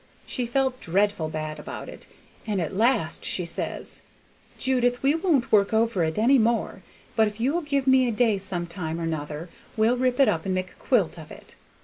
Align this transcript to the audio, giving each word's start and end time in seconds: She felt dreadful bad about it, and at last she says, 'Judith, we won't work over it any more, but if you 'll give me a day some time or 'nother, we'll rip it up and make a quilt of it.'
She 0.25 0.47
felt 0.47 0.81
dreadful 0.81 1.29
bad 1.29 1.59
about 1.59 1.87
it, 1.87 2.07
and 2.47 2.59
at 2.59 2.73
last 2.75 3.23
she 3.23 3.45
says, 3.45 4.01
'Judith, 4.57 5.03
we 5.03 5.13
won't 5.13 5.51
work 5.51 5.75
over 5.75 6.03
it 6.03 6.17
any 6.17 6.39
more, 6.39 6.81
but 7.15 7.27
if 7.27 7.39
you 7.39 7.55
'll 7.55 7.61
give 7.61 7.85
me 7.85 8.07
a 8.07 8.11
day 8.11 8.39
some 8.39 8.65
time 8.65 8.99
or 8.99 9.05
'nother, 9.05 9.47
we'll 9.77 9.97
rip 9.97 10.19
it 10.19 10.27
up 10.27 10.43
and 10.43 10.55
make 10.55 10.71
a 10.71 10.81
quilt 10.81 11.19
of 11.19 11.29
it.' 11.29 11.53